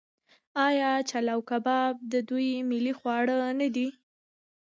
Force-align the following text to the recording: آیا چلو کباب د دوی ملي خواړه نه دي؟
آیا 0.67 0.91
چلو 1.09 1.39
کباب 1.49 1.93
د 2.11 2.13
دوی 2.29 2.49
ملي 2.69 2.93
خواړه 2.99 3.37
نه 3.59 3.67
دي؟ 3.75 3.87